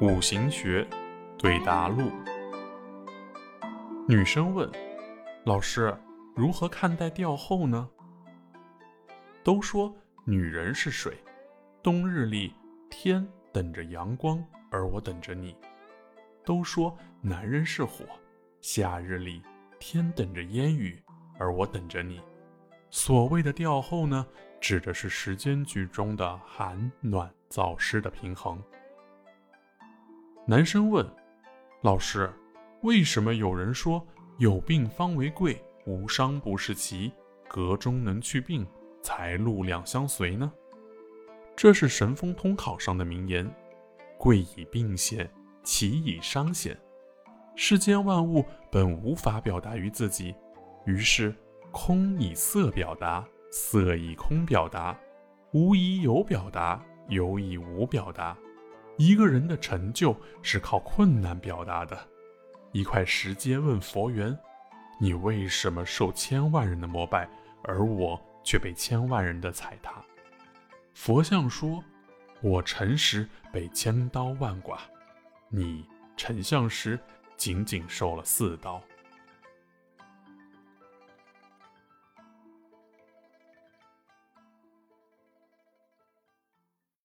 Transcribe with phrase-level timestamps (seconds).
[0.00, 0.86] 五行学
[1.36, 2.10] 对答录。
[4.08, 4.66] 女生问
[5.44, 5.94] ：“老师，
[6.34, 7.86] 如何看待吊后呢？”
[9.44, 9.94] 都说
[10.24, 11.22] 女人是水，
[11.82, 12.54] 冬日里
[12.88, 15.54] 天等着阳光，而我等着你；
[16.46, 18.06] 都说男人是火，
[18.62, 19.42] 夏日里
[19.78, 21.02] 天等着烟雨，
[21.38, 22.22] 而我等着你。
[22.90, 24.26] 所谓的调后呢，
[24.60, 28.60] 指的是时间局中的寒暖燥湿的平衡。
[30.46, 31.08] 男生问
[31.82, 32.32] ：“老师，
[32.82, 34.04] 为什么有人说
[34.38, 37.12] 有病方为贵，无伤不是奇，
[37.48, 38.66] 隔中能去病？”
[39.02, 40.52] 财路两相随呢？
[41.56, 43.50] 这是神风通考上的名言。
[44.18, 45.30] 贵以病险，
[45.62, 46.78] 奇以伤险。
[47.56, 50.34] 世间万物本无法表达于自己，
[50.84, 51.34] 于是
[51.72, 54.98] 空以色表达，色以空表达，
[55.52, 58.36] 无以有表达，有以无表达。
[58.96, 61.98] 一个人的成就是靠困难表达的。
[62.72, 64.36] 一块石阶问佛缘
[65.00, 67.28] ：“你为什么受千万人的膜拜，
[67.64, 70.02] 而我？”却被千万人的踩踏。
[70.94, 71.84] 佛像说
[72.40, 74.78] ：“我诚实被千刀万剐，
[75.50, 75.84] 你
[76.16, 76.98] 丞相时
[77.36, 78.82] 仅仅受了四刀。”